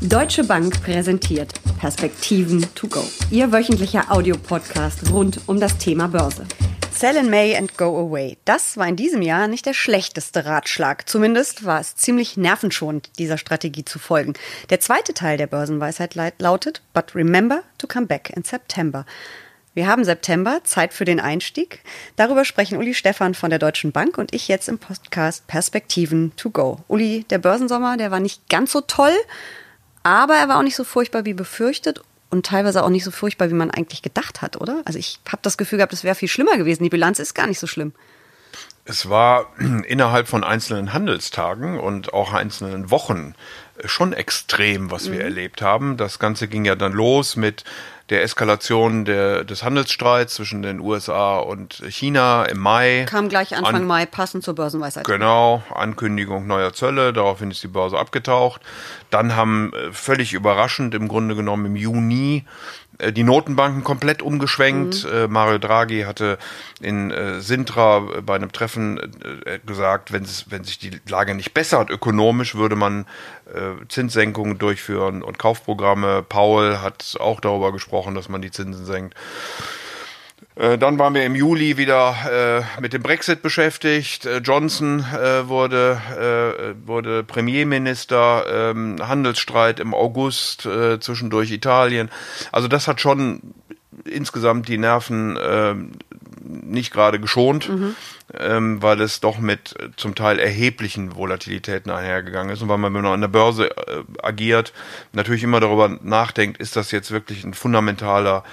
[0.00, 3.02] Deutsche Bank präsentiert Perspektiven to go.
[3.32, 6.46] Ihr wöchentlicher Audiopodcast rund um das Thema Börse.
[6.92, 8.38] Sell in May and go away.
[8.44, 11.08] Das war in diesem Jahr nicht der schlechteste Ratschlag.
[11.08, 14.34] Zumindest war es ziemlich nervenschonend, dieser Strategie zu folgen.
[14.70, 19.04] Der zweite Teil der Börsenweisheit lautet, but remember to come back in September.
[19.74, 21.80] Wir haben September, Zeit für den Einstieg.
[22.14, 26.50] Darüber sprechen Uli Stefan von der Deutschen Bank und ich jetzt im Podcast Perspektiven to
[26.50, 26.84] go.
[26.86, 29.14] Uli, der Börsensommer, der war nicht ganz so toll,
[30.08, 33.50] aber er war auch nicht so furchtbar wie befürchtet und teilweise auch nicht so furchtbar,
[33.50, 34.82] wie man eigentlich gedacht hat, oder?
[34.84, 36.82] Also ich habe das Gefühl gehabt, es wäre viel schlimmer gewesen.
[36.82, 37.92] Die Bilanz ist gar nicht so schlimm.
[38.84, 39.52] Es war
[39.86, 43.34] innerhalb von einzelnen Handelstagen und auch einzelnen Wochen
[43.84, 45.12] schon extrem, was mhm.
[45.12, 45.96] wir erlebt haben.
[45.96, 47.64] Das Ganze ging ja dann los mit
[48.10, 53.04] der Eskalation der, des Handelsstreits zwischen den USA und China im Mai.
[53.08, 55.04] Kam gleich Anfang An Mai, passend zur Börsenweisheit.
[55.04, 58.62] Genau, Ankündigung neuer Zölle, daraufhin ist die Börse abgetaucht.
[59.10, 62.46] Dann haben äh, völlig überraschend im Grunde genommen im Juni
[63.12, 65.04] die Notenbanken komplett umgeschwenkt.
[65.04, 65.10] Mhm.
[65.10, 66.38] Äh, Mario Draghi hatte
[66.80, 68.98] in äh, Sintra bei einem Treffen
[69.44, 73.06] äh, gesagt, wenn, wenn sich die Lage nicht bessert ökonomisch, würde man
[73.54, 76.24] äh, Zinssenkungen durchführen und Kaufprogramme.
[76.28, 79.14] Paul hat auch darüber gesprochen, dass man die Zinsen senkt.
[80.58, 84.26] Äh, dann waren wir im Juli wieder äh, mit dem Brexit beschäftigt.
[84.26, 85.04] Äh, Johnson
[85.44, 86.00] wurde,
[86.84, 90.62] wurde Premierminister, ähm, Handelsstreit im August,
[91.00, 92.10] zwischendurch Italien.
[92.52, 93.54] Also das hat schon
[94.04, 95.74] insgesamt die Nerven äh,
[96.48, 97.94] nicht gerade geschont, mhm.
[98.38, 102.94] ähm, weil es doch mit äh, zum Teil erheblichen Volatilitäten einhergegangen ist und weil man,
[102.94, 104.72] wenn man an der Börse äh, agiert,
[105.12, 108.44] natürlich immer darüber nachdenkt, ist das jetzt wirklich ein fundamentaler,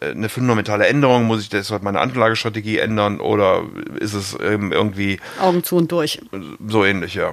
[0.00, 3.64] äh, eine fundamentale Änderung, muss ich deshalb meine Anlagestrategie ändern oder
[3.98, 6.20] ist es ähm, irgendwie Augen zu und durch.
[6.66, 7.32] So ähnlich, ja.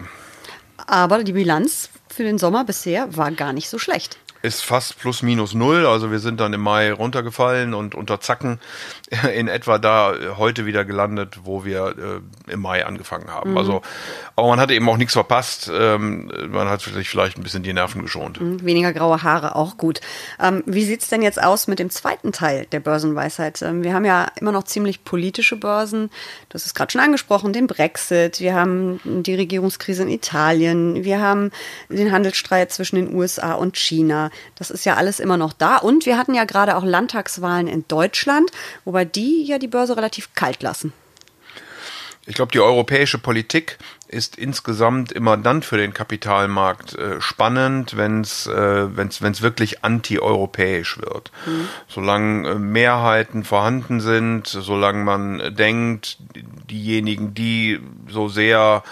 [0.88, 5.21] Aber die Bilanz für den Sommer bisher war gar nicht so schlecht ist fast plus
[5.21, 5.85] minus null.
[5.85, 8.59] Also wir sind dann im Mai runtergefallen und unter Zacken
[9.35, 13.51] in etwa da äh, heute wieder gelandet, wo wir äh, im Mai angefangen haben.
[13.51, 13.57] Mhm.
[13.57, 13.81] Also,
[14.35, 15.72] aber man hatte eben auch nichts verpasst.
[15.73, 18.39] Ähm, man hat sich vielleicht ein bisschen die Nerven geschont.
[18.41, 20.01] Mhm, weniger graue Haare, auch gut.
[20.39, 23.62] Ähm, wie sieht's denn jetzt aus mit dem zweiten Teil der Börsenweisheit?
[23.62, 26.09] Ähm, wir haben ja immer noch ziemlich politische Börsen.
[26.50, 28.39] Das ist gerade schon angesprochen, den Brexit.
[28.39, 31.03] Wir haben die Regierungskrise in Italien.
[31.03, 31.51] Wir haben
[31.89, 34.31] den Handelsstreit zwischen den USA und China.
[34.56, 35.78] Das ist ja alles immer noch da.
[35.78, 38.52] Und wir hatten ja gerade auch Landtagswahlen in Deutschland,
[38.86, 40.94] wobei die ja die Börse relativ kalt lassen.
[42.30, 43.78] Ich glaube, die europäische Politik
[44.09, 49.86] ist insgesamt immer dann für den Kapitalmarkt äh, spannend, wenn es äh, wenn's, wenn's wirklich
[49.86, 51.31] anti-europäisch wird.
[51.46, 51.69] Mhm.
[51.88, 56.18] Solange äh, Mehrheiten vorhanden sind, solange man denkt,
[56.69, 58.84] diejenigen, die so sehr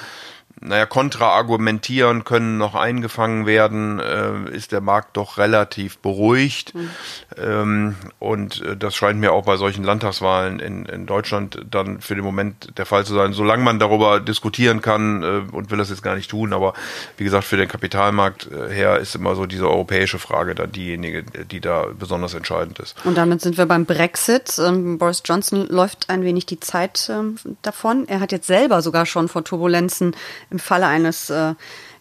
[0.68, 6.74] naja, kontraargumentieren können, noch eingefangen werden, äh, ist der Markt doch relativ beruhigt.
[6.74, 6.90] Mhm.
[7.38, 12.16] Ähm, und äh, das scheint mir auch bei solchen Landtagswahlen in, in Deutschland dann für
[12.16, 13.34] den Moment der Fall zu sein.
[13.34, 16.74] Solange man darüber diskutieren kann äh, und will das jetzt gar nicht tun, aber
[17.18, 21.24] wie gesagt, für den Kapitalmarkt äh, her ist immer so diese europäische Frage dann diejenige,
[21.24, 22.96] die da besonders entscheidend ist.
[23.06, 24.59] Und damit sind wir beim Brexit.
[24.59, 28.08] Ähm, Boris Johnson läuft ein wenig die Zeit ähm, davon.
[28.08, 30.16] Er hat jetzt selber sogar schon vor Turbulenzen
[30.56, 31.54] im Falle eines äh,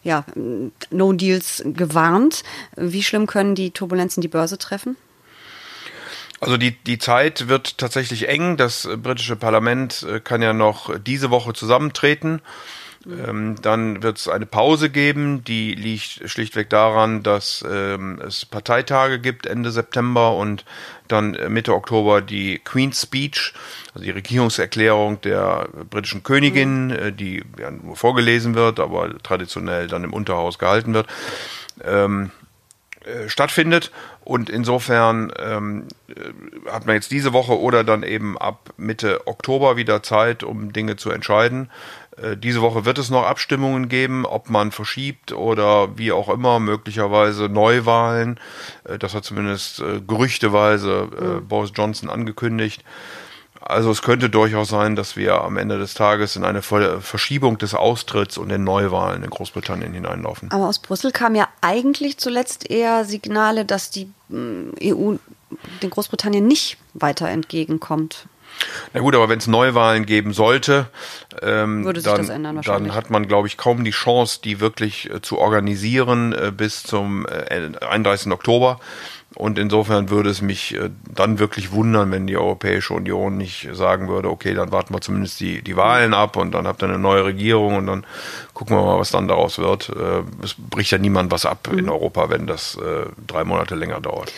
[0.03, 0.23] ja,
[0.91, 2.43] No-Deals gewarnt.
[2.77, 4.95] Wie schlimm können die Turbulenzen die Börse treffen?
[6.39, 8.55] Also die, die Zeit wird tatsächlich eng.
[8.55, 12.41] Das britische Parlament äh, kann ja noch diese Woche zusammentreten.
[13.07, 19.19] Ähm, dann wird es eine Pause geben, die liegt schlichtweg daran, dass ähm, es Parteitage
[19.19, 20.65] gibt Ende September und
[21.07, 23.53] dann Mitte Oktober die Queen's Speech,
[23.93, 26.93] also die Regierungserklärung der britischen Königin, mhm.
[26.93, 31.07] äh, die ja nur vorgelesen wird, aber traditionell dann im Unterhaus gehalten wird.
[31.83, 32.31] Ähm,
[33.05, 33.91] äh, stattfindet.
[34.23, 39.77] Und insofern ähm, äh, hat man jetzt diese Woche oder dann eben ab Mitte Oktober
[39.77, 41.69] wieder Zeit, um Dinge zu entscheiden.
[42.17, 46.59] Äh, diese Woche wird es noch Abstimmungen geben, ob man verschiebt oder wie auch immer,
[46.59, 48.39] möglicherweise Neuwahlen.
[48.85, 51.47] Äh, das hat zumindest äh, gerüchteweise mhm.
[51.47, 52.83] Boris Johnson angekündigt.
[53.61, 57.73] Also es könnte durchaus sein, dass wir am Ende des Tages in eine Verschiebung des
[57.73, 60.51] Austritts und in Neuwahlen in Großbritannien hineinlaufen.
[60.51, 65.15] Aber aus Brüssel kamen ja eigentlich zuletzt eher Signale, dass die mm, EU
[65.81, 68.27] den Großbritannien nicht weiter entgegenkommt.
[68.93, 70.87] Na gut, aber wenn es Neuwahlen geben sollte,
[71.41, 74.59] ähm, Würde sich dann, das ändern dann hat man, glaube ich, kaum die Chance, die
[74.59, 78.31] wirklich äh, zu organisieren äh, bis zum äh, 31.
[78.31, 78.79] Oktober.
[79.35, 84.07] Und insofern würde es mich äh, dann wirklich wundern, wenn die Europäische Union nicht sagen
[84.07, 86.97] würde, okay, dann warten wir zumindest die, die Wahlen ab und dann habt ihr eine
[86.97, 88.05] neue Regierung und dann
[88.53, 89.89] gucken wir mal, was dann daraus wird.
[89.89, 91.79] Äh, es bricht ja niemand was ab mhm.
[91.79, 94.31] in Europa, wenn das äh, drei Monate länger dauert.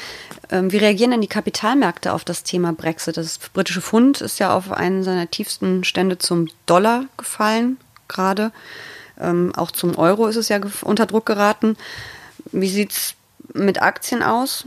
[0.50, 3.18] Ähm, wie reagieren denn die Kapitalmärkte auf das Thema Brexit?
[3.18, 7.78] Das britische Pfund ist ja auf einen seiner tiefsten Stände zum Dollar gefallen,
[8.08, 8.52] gerade.
[9.20, 11.78] Ähm, auch zum Euro ist es ja unter Druck geraten.
[12.52, 13.16] Wie sieht es
[13.54, 14.66] mit Aktien aus?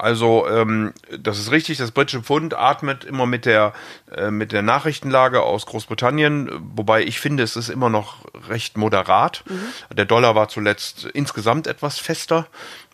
[0.00, 3.74] Also ähm, das ist richtig, das britische Pfund atmet immer mit der,
[4.16, 9.44] äh, mit der Nachrichtenlage aus Großbritannien, wobei ich finde, es ist immer noch recht moderat.
[9.46, 9.94] Mhm.
[9.94, 12.46] Der Dollar war zuletzt insgesamt etwas fester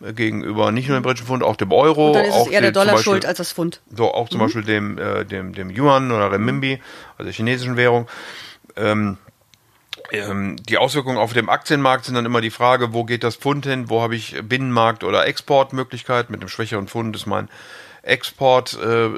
[0.03, 2.07] äh, gegenüber nicht nur dem britischen Pfund, auch dem Euro.
[2.07, 3.79] Und dann ist auch es eher der Dollar Beispiel, schuld als das Pfund.
[3.95, 4.43] So, auch zum mhm.
[4.43, 6.81] Beispiel dem, äh, dem, dem Yuan oder Renminbi,
[7.17, 8.07] also der chinesischen Währung.
[8.75, 9.17] Ähm, ähm,
[10.11, 13.89] die Auswirkungen auf dem Aktienmarkt sind dann immer die Frage, wo geht das Pfund hin,
[13.89, 16.29] wo habe ich Binnenmarkt- oder Exportmöglichkeit.
[16.29, 17.49] Mit dem schwächeren Pfund ist mein
[18.07, 19.09] Export äh,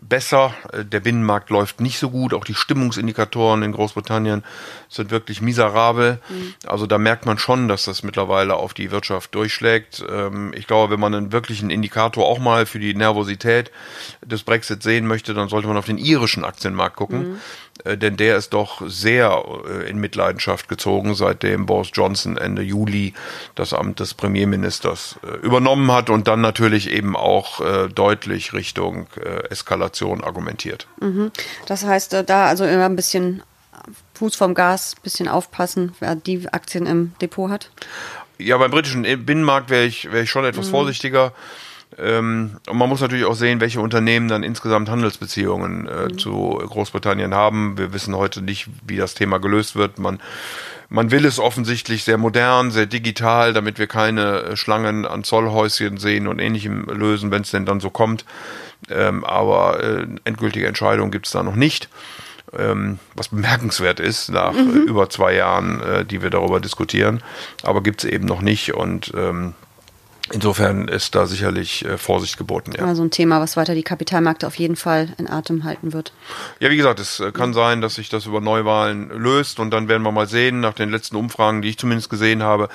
[0.00, 0.54] besser.
[0.72, 2.32] Äh, der Binnenmarkt läuft nicht so gut.
[2.32, 4.42] Auch die Stimmungsindikatoren in Großbritannien
[4.88, 6.18] sind wirklich miserabel.
[6.28, 6.54] Mhm.
[6.66, 10.04] Also da merkt man schon, dass das mittlerweile auf die Wirtschaft durchschlägt.
[10.08, 13.70] Ähm, ich glaube, wenn man einen wirklichen Indikator auch mal für die Nervosität
[14.24, 17.32] des Brexit sehen möchte, dann sollte man auf den irischen Aktienmarkt gucken.
[17.32, 17.40] Mhm
[17.84, 23.14] denn der ist doch sehr äh, in Mitleidenschaft gezogen, seitdem Boris Johnson Ende Juli
[23.54, 27.60] das Amt des Premierministers äh, übernommen hat und dann natürlich eben auch
[27.94, 29.06] deutlich Richtung
[29.50, 30.86] Eskalation argumentiert.
[31.00, 31.30] Mhm.
[31.66, 33.42] Das heißt, da also immer ein bisschen
[34.14, 37.70] Fuß vom Gas, ein bisschen aufpassen, wer die Aktien im Depot hat?
[38.38, 40.70] Ja, beim britischen Binnenmarkt wäre ich, wär ich schon etwas mhm.
[40.72, 41.32] vorsichtiger.
[41.96, 46.18] Ähm, und man muss natürlich auch sehen, welche Unternehmen dann insgesamt Handelsbeziehungen äh, mhm.
[46.18, 47.78] zu Großbritannien haben.
[47.78, 49.98] Wir wissen heute nicht, wie das Thema gelöst wird.
[49.98, 50.20] Man,
[50.90, 55.96] man will es offensichtlich sehr modern, sehr digital, damit wir keine äh, Schlangen an Zollhäuschen
[55.96, 58.24] sehen und ähnlichem lösen, wenn es denn dann so kommt.
[58.90, 61.88] Ähm, aber äh, endgültige Entscheidungen gibt es da noch nicht.
[62.56, 64.76] Ähm, was bemerkenswert ist nach mhm.
[64.76, 67.22] äh, über zwei Jahren, äh, die wir darüber diskutieren.
[67.62, 69.54] Aber gibt es eben noch nicht und ähm,
[70.32, 72.72] Insofern ist da sicherlich äh, Vorsicht geboten.
[72.76, 72.84] Ja.
[72.84, 76.12] Also ein Thema, was weiter die Kapitalmärkte auf jeden Fall in Atem halten wird.
[76.60, 79.88] Ja, wie gesagt, es äh, kann sein, dass sich das über Neuwahlen löst und dann
[79.88, 80.60] werden wir mal sehen.
[80.60, 82.68] Nach den letzten Umfragen, die ich zumindest gesehen habe,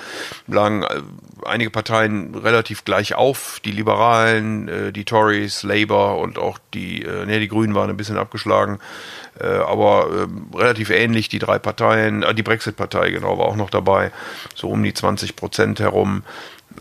[0.46, 1.02] lagen äh,
[1.46, 3.60] einige Parteien relativ gleich auf.
[3.64, 8.18] Die Liberalen, äh, die Tories, Labour und auch die, nee, die Grünen waren ein bisschen
[8.18, 8.78] abgeschlagen.
[9.40, 14.12] Aber äh, relativ ähnlich die drei Parteien, die Brexit-Partei genau war auch noch dabei,
[14.54, 16.22] so um die 20 Prozent herum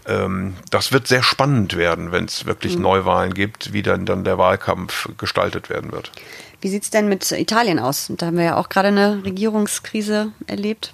[0.08, 2.84] ähm, das wird sehr spannend werden, wenn es wirklich mhm.
[2.84, 6.12] Neuwahlen gibt, wie dann, dann der Wahlkampf gestaltet werden wird.
[6.62, 8.12] Wie sieht es denn mit Italien aus?
[8.18, 10.94] Da haben wir ja auch gerade eine Regierungskrise erlebt.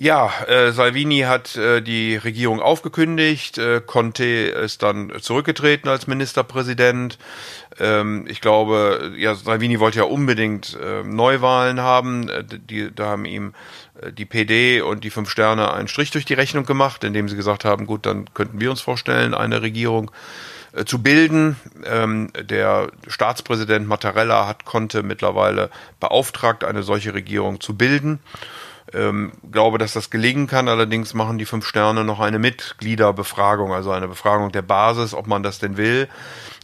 [0.00, 7.18] Ja, äh, Salvini hat äh, die Regierung aufgekündigt, äh, Conte ist dann zurückgetreten als Ministerpräsident.
[7.80, 12.28] Ähm, ich glaube, ja, Salvini wollte ja unbedingt äh, Neuwahlen haben.
[12.28, 13.54] Äh, die, da haben ihm
[14.00, 17.34] äh, die PD und die Fünf Sterne einen Strich durch die Rechnung gemacht, indem sie
[17.34, 20.12] gesagt haben, gut, dann könnten wir uns vorstellen, eine Regierung
[20.74, 21.56] äh, zu bilden.
[21.84, 28.20] Ähm, der Staatspräsident Mattarella hat konnte mittlerweile beauftragt, eine solche Regierung zu bilden.
[28.94, 30.66] Ähm, glaube, dass das gelingen kann.
[30.66, 35.42] Allerdings machen die fünf Sterne noch eine Mitgliederbefragung, also eine Befragung der Basis, ob man
[35.42, 36.08] das denn will,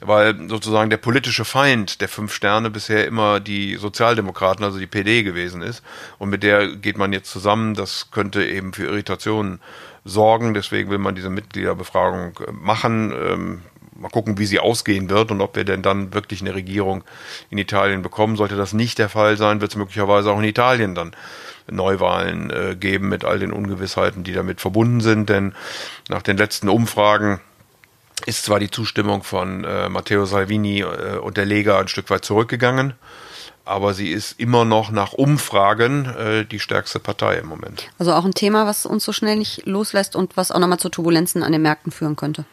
[0.01, 5.23] weil sozusagen der politische Feind der fünf Sterne bisher immer die Sozialdemokraten, also die PD
[5.23, 5.83] gewesen ist.
[6.19, 7.75] Und mit der geht man jetzt zusammen.
[7.75, 9.61] Das könnte eben für Irritationen
[10.05, 10.55] sorgen.
[10.55, 13.13] Deswegen will man diese Mitgliederbefragung äh, machen.
[13.13, 13.63] Ähm,
[13.97, 17.05] mal gucken, wie sie ausgehen wird und ob wir denn dann wirklich eine Regierung
[17.51, 18.37] in Italien bekommen.
[18.37, 21.15] Sollte das nicht der Fall sein, wird es möglicherweise auch in Italien dann
[21.71, 25.29] Neuwahlen äh, geben mit all den Ungewissheiten, die damit verbunden sind.
[25.29, 25.55] Denn
[26.09, 27.41] nach den letzten Umfragen
[28.27, 32.25] ist zwar die Zustimmung von äh, Matteo Salvini äh, und der Lega ein Stück weit
[32.25, 32.95] zurückgegangen,
[33.65, 37.89] aber sie ist immer noch nach Umfragen äh, die stärkste Partei im Moment.
[37.99, 40.89] Also auch ein Thema, was uns so schnell nicht loslässt und was auch nochmal zu
[40.89, 42.45] Turbulenzen an den Märkten führen könnte.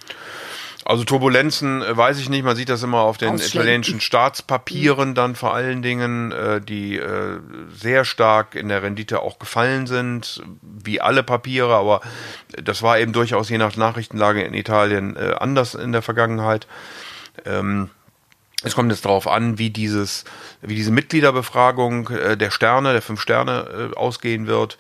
[0.86, 5.36] Also Turbulenzen äh, weiß ich nicht, man sieht das immer auf den italienischen Staatspapieren dann
[5.36, 7.40] vor allen Dingen, äh, die äh,
[7.74, 12.02] sehr stark in der Rendite auch gefallen sind, wie alle Papiere, aber
[12.62, 16.68] das war eben durchaus je nach Nachrichtenlage in Italien anders in der Vergangenheit.
[17.46, 17.90] Ähm,
[18.64, 20.24] es kommt jetzt darauf an, wie dieses,
[20.62, 24.78] wie diese Mitgliederbefragung der Sterne, der fünf Sterne ausgehen wird.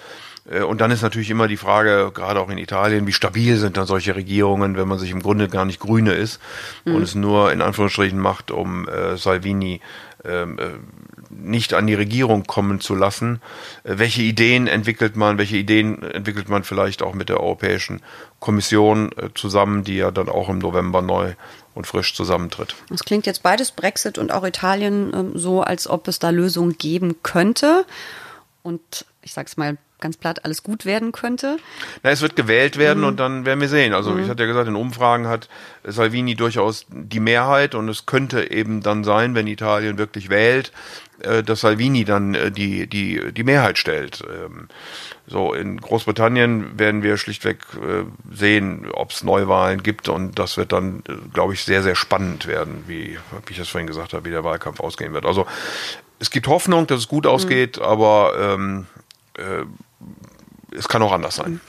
[0.49, 3.77] Äh, und dann ist natürlich immer die Frage, gerade auch in Italien, wie stabil sind
[3.77, 6.39] dann solche Regierungen, wenn man sich im Grunde gar nicht Grüne ist
[6.85, 6.95] mhm.
[6.95, 9.81] und es nur in Anführungsstrichen macht, um äh, Salvini
[10.23, 10.69] ähm, äh,
[11.29, 13.41] nicht an die Regierung kommen zu lassen.
[13.83, 18.01] Äh, welche Ideen entwickelt man, welche Ideen entwickelt man vielleicht auch mit der Europäischen
[18.39, 21.33] Kommission äh, zusammen, die ja dann auch im November neu
[21.73, 22.75] und frisch zusammentritt.
[22.93, 26.77] Es klingt jetzt beides, Brexit und auch Italien, ähm, so, als ob es da Lösungen
[26.77, 27.85] geben könnte.
[28.63, 31.57] Und ich sage es mal ganz platt alles gut werden könnte?
[32.03, 33.07] Na, es wird gewählt werden mhm.
[33.07, 33.93] und dann werden wir sehen.
[33.93, 34.23] Also mhm.
[34.23, 35.47] ich hatte ja gesagt, in Umfragen hat
[35.83, 40.71] Salvini durchaus die Mehrheit und es könnte eben dann sein, wenn Italien wirklich wählt,
[41.23, 44.23] äh, dass Salvini dann äh, die, die, die Mehrheit stellt.
[44.27, 44.67] Ähm,
[45.27, 48.03] so, in Großbritannien werden wir schlichtweg äh,
[48.35, 51.03] sehen, ob es Neuwahlen gibt und das wird dann,
[51.33, 54.43] glaube ich, sehr, sehr spannend werden, wie, wie ich das vorhin gesagt habe, wie der
[54.43, 55.25] Wahlkampf ausgehen wird.
[55.25, 55.45] Also
[56.19, 57.31] es gibt Hoffnung, dass es gut mhm.
[57.31, 57.83] ausgeht, mhm.
[57.83, 58.87] aber ähm,
[59.37, 59.65] äh,
[60.75, 61.59] es kann auch anders sein.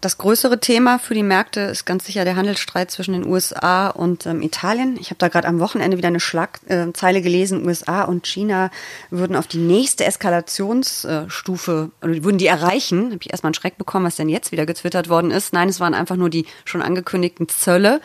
[0.00, 4.26] Das größere Thema für die Märkte ist ganz sicher der Handelsstreit zwischen den USA und
[4.26, 4.96] ähm, Italien.
[5.00, 7.66] Ich habe da gerade am Wochenende wieder eine Schlagzeile äh, gelesen.
[7.66, 8.70] USA und China
[9.10, 13.06] würden auf die nächste Eskalationsstufe, äh, würden die erreichen.
[13.06, 15.52] Habe ich erstmal einen Schreck bekommen, was denn jetzt wieder getwittert worden ist.
[15.52, 18.00] Nein, es waren einfach nur die schon angekündigten Zölle,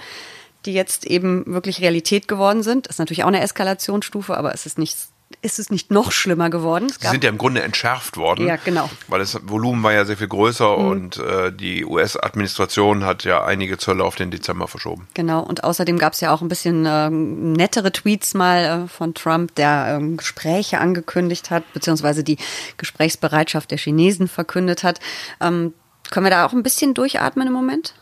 [0.65, 2.87] die jetzt eben wirklich Realität geworden sind.
[2.87, 6.49] Das ist natürlich auch eine Eskalationsstufe, aber es ist nichts ist es nicht noch schlimmer
[6.49, 6.89] geworden.
[6.89, 8.47] Sie sind ja im Grunde entschärft worden.
[8.47, 8.89] Ja, genau.
[9.07, 10.87] Weil das Volumen war ja sehr viel größer mhm.
[10.87, 15.07] und äh, die US-Administration hat ja einige Zölle auf den Dezember verschoben.
[15.13, 19.13] Genau, und außerdem gab es ja auch ein bisschen äh, nettere Tweets mal äh, von
[19.13, 22.37] Trump, der ähm, Gespräche angekündigt hat, beziehungsweise die
[22.77, 24.99] Gesprächsbereitschaft der Chinesen verkündet hat.
[25.41, 25.73] Ähm,
[26.09, 27.95] können wir da auch ein bisschen durchatmen im Moment?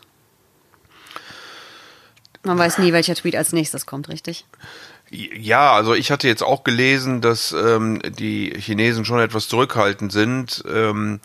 [2.44, 4.46] Man weiß nie, welcher Tweet als nächstes kommt, richtig?
[5.12, 10.64] Ja, also ich hatte jetzt auch gelesen, dass ähm, die Chinesen schon etwas zurückhaltend sind,
[10.66, 11.20] ähm,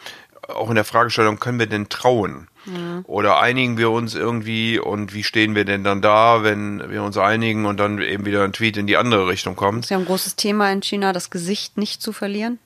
[0.50, 2.50] auch in der Fragestellung, können wir denn trauen?
[2.66, 3.02] Ja.
[3.06, 7.18] Oder einigen wir uns irgendwie und wie stehen wir denn dann da, wenn wir uns
[7.18, 9.80] einigen und dann eben wieder ein Tweet in die andere Richtung kommt?
[9.80, 12.60] Das ist ja ein großes Thema in China, das Gesicht nicht zu verlieren.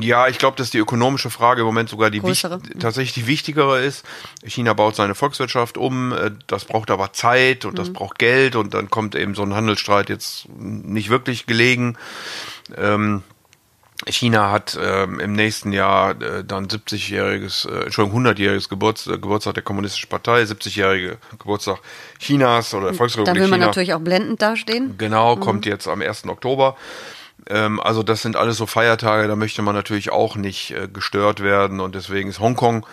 [0.00, 2.60] Ja, ich glaube, dass die ökonomische Frage im Moment sogar die Größere.
[2.78, 4.04] tatsächlich die wichtigere ist.
[4.44, 7.76] China baut seine Volkswirtschaft um, äh, das braucht aber Zeit und mhm.
[7.76, 11.96] das braucht Geld und dann kommt eben so ein Handelsstreit jetzt nicht wirklich gelegen.
[12.76, 13.22] Ähm,
[14.06, 19.54] China hat ähm, im nächsten Jahr äh, dann 70-jähriges, äh, Entschuldigung, 100-jähriges Geburts, äh, Geburtstag
[19.54, 21.78] der Kommunistischen Partei, 70-jährige Geburtstag
[22.18, 23.38] Chinas oder der Volksrepublik China.
[23.38, 23.66] Da will man China.
[23.66, 24.98] natürlich auch blendend dastehen.
[24.98, 25.40] Genau, mhm.
[25.40, 26.26] kommt jetzt am 1.
[26.26, 26.76] Oktober.
[27.48, 31.42] Ähm, also das sind alles so Feiertage, da möchte man natürlich auch nicht äh, gestört
[31.42, 32.86] werden und deswegen ist Hongkong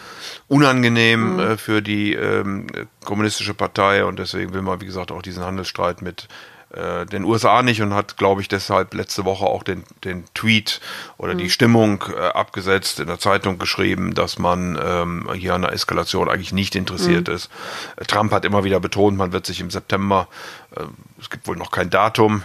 [0.47, 1.39] unangenehm mhm.
[1.39, 2.67] äh, für die ähm,
[3.05, 6.27] kommunistische Partei und deswegen will man, wie gesagt, auch diesen Handelsstreit mit
[6.71, 10.81] äh, den USA nicht und hat, glaube ich, deshalb letzte Woche auch den, den Tweet
[11.17, 11.39] oder mhm.
[11.39, 16.29] die Stimmung äh, abgesetzt, in der Zeitung geschrieben, dass man ähm, hier an der Eskalation
[16.29, 17.33] eigentlich nicht interessiert mhm.
[17.33, 17.49] ist.
[17.95, 20.27] Äh, Trump hat immer wieder betont, man wird sich im September,
[20.75, 20.83] äh,
[21.19, 22.43] es gibt wohl noch kein Datum,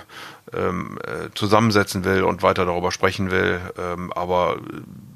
[0.54, 3.60] ähm, äh, zusammensetzen will und weiter darüber sprechen will.
[3.78, 4.56] Ähm, aber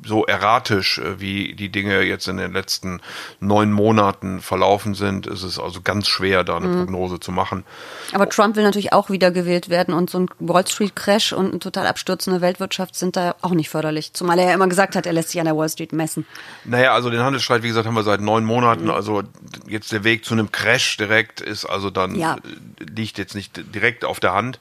[0.09, 3.01] so erratisch, äh, wie die Dinge jetzt in den letzten
[3.39, 6.79] neun Monaten verlaufen sind, ist es also ganz schwer, da eine mhm.
[6.81, 7.65] Prognose zu machen.
[8.13, 11.59] Aber Trump will natürlich auch wiedergewählt werden und so ein Wall Street Crash und eine
[11.61, 14.13] total abstürzende Weltwirtschaft sind da auch nicht förderlich.
[14.15, 16.27] Zumal er ja immer gesagt hat, er lässt sich an der Wall Street messen.
[16.65, 18.85] Naja, also den Handelsstreit, wie gesagt, haben wir seit neun Monaten.
[18.85, 18.91] Mhm.
[18.91, 19.23] Also
[19.69, 22.37] jetzt der Weg zu einem Crash direkt ist also dann ja.
[22.79, 24.59] liegt jetzt nicht direkt auf der Hand.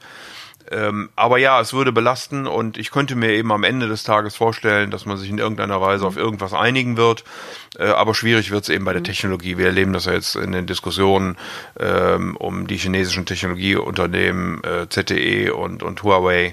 [0.71, 4.35] Ähm, aber ja, es würde belasten und ich könnte mir eben am Ende des Tages
[4.35, 7.23] vorstellen, dass man sich in irgendeiner Weise auf irgendwas einigen wird.
[7.77, 9.05] Äh, aber schwierig wird es eben bei der mhm.
[9.05, 9.57] Technologie.
[9.57, 11.37] Wir erleben das ja jetzt in den Diskussionen
[11.79, 16.51] ähm, um die chinesischen Technologieunternehmen äh, ZTE und, und Huawei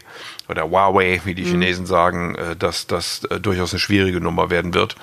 [0.49, 1.49] oder Huawei, wie die mhm.
[1.49, 4.97] Chinesen sagen, äh, dass das äh, durchaus eine schwierige Nummer werden wird.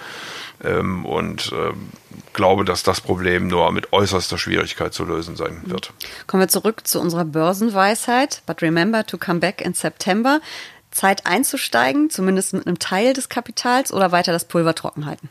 [0.63, 1.89] Ähm, und ähm,
[2.33, 5.93] glaube, dass das Problem nur mit äußerster Schwierigkeit zu lösen sein wird.
[6.27, 8.43] Kommen wir zurück zu unserer Börsenweisheit.
[8.45, 10.39] But remember to come back in September.
[10.91, 15.29] Zeit einzusteigen, zumindest mit einem Teil des Kapitals oder weiter das Pulver trocken halten?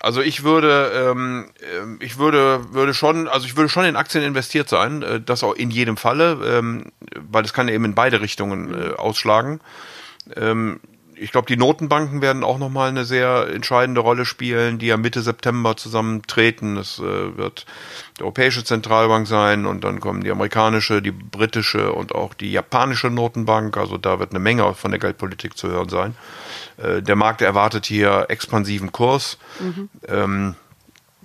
[0.00, 4.22] Also ich würde, ähm, äh, ich würde, würde schon, also ich würde schon in Aktien
[4.22, 8.20] investiert sein, äh, das auch in jedem Falle, ähm, weil das kann eben in beide
[8.20, 9.60] Richtungen äh, ausschlagen.
[10.36, 10.80] Ähm,
[11.24, 15.22] ich glaube, die Notenbanken werden auch nochmal eine sehr entscheidende Rolle spielen, die ja Mitte
[15.22, 16.76] September zusammentreten.
[16.76, 17.64] Es äh, wird
[18.18, 23.08] die Europäische Zentralbank sein und dann kommen die amerikanische, die britische und auch die japanische
[23.08, 23.78] Notenbank.
[23.78, 26.14] Also da wird eine Menge von der Geldpolitik zu hören sein.
[26.76, 29.38] Äh, der Markt erwartet hier expansiven Kurs.
[29.60, 29.88] Mhm.
[30.06, 30.54] Ähm,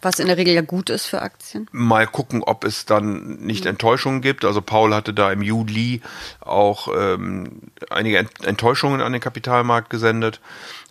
[0.02, 1.68] Was in der Regel ja gut ist für Aktien.
[1.72, 4.46] Mal gucken, ob es dann nicht Enttäuschungen gibt.
[4.46, 6.02] Also Paul hatte da im Juli
[6.42, 10.40] auch ähm, einige Enttäuschungen an den Kapitalmarkt gesendet.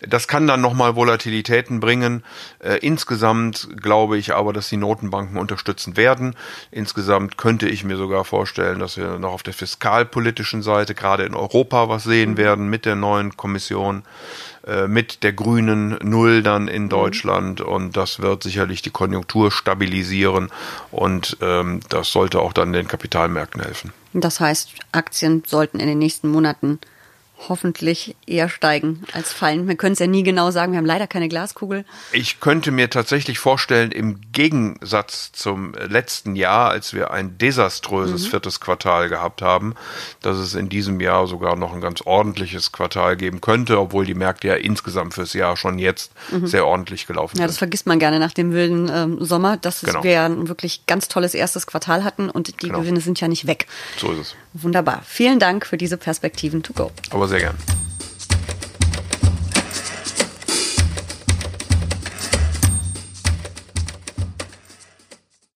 [0.01, 2.23] Das kann dann nochmal Volatilitäten bringen.
[2.59, 6.35] Äh, insgesamt glaube ich aber, dass die Notenbanken unterstützen werden.
[6.71, 11.35] Insgesamt könnte ich mir sogar vorstellen, dass wir noch auf der fiskalpolitischen Seite gerade in
[11.35, 14.03] Europa was sehen werden mit der neuen Kommission.
[14.67, 16.89] Äh, mit der grünen Null dann in mhm.
[16.89, 20.51] Deutschland und das wird sicherlich die Konjunktur stabilisieren
[20.91, 23.93] und ähm, das sollte auch dann den Kapitalmärkten helfen.
[24.13, 26.79] Das heißt, Aktien sollten in den nächsten Monaten
[27.47, 29.67] hoffentlich eher steigen als fallen.
[29.67, 30.73] Wir können es ja nie genau sagen.
[30.73, 31.85] Wir haben leider keine Glaskugel.
[32.11, 38.29] Ich könnte mir tatsächlich vorstellen, im Gegensatz zum letzten Jahr, als wir ein desaströses mhm.
[38.29, 39.75] viertes Quartal gehabt haben,
[40.21, 44.15] dass es in diesem Jahr sogar noch ein ganz ordentliches Quartal geben könnte, obwohl die
[44.15, 46.47] Märkte ja insgesamt fürs Jahr schon jetzt mhm.
[46.47, 47.41] sehr ordentlich gelaufen sind.
[47.41, 50.03] Ja, das vergisst man gerne nach dem wilden ähm, Sommer, dass genau.
[50.03, 52.81] wir ein wirklich ganz tolles erstes Quartal hatten und die genau.
[52.81, 53.67] Gewinne sind ja nicht weg.
[53.97, 54.35] So ist es.
[54.53, 55.03] Wunderbar.
[55.05, 56.91] Vielen Dank für diese Perspektiven to go.
[57.11, 57.78] Aber sehr gern.